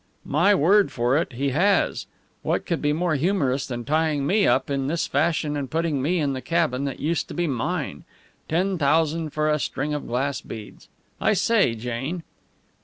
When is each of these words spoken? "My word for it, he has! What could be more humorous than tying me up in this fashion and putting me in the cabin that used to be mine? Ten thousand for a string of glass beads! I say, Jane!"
"My 0.25 0.55
word 0.55 0.91
for 0.91 1.15
it, 1.15 1.33
he 1.33 1.49
has! 1.49 2.07
What 2.41 2.65
could 2.65 2.81
be 2.81 2.91
more 2.91 3.13
humorous 3.13 3.67
than 3.67 3.85
tying 3.85 4.25
me 4.25 4.47
up 4.47 4.67
in 4.71 4.87
this 4.87 5.05
fashion 5.05 5.55
and 5.55 5.69
putting 5.69 6.01
me 6.01 6.17
in 6.17 6.33
the 6.33 6.41
cabin 6.41 6.85
that 6.85 6.99
used 6.99 7.27
to 7.27 7.35
be 7.35 7.45
mine? 7.45 8.03
Ten 8.49 8.79
thousand 8.79 9.29
for 9.29 9.47
a 9.47 9.59
string 9.59 9.93
of 9.93 10.07
glass 10.07 10.41
beads! 10.41 10.89
I 11.19 11.33
say, 11.33 11.75
Jane!" 11.75 12.23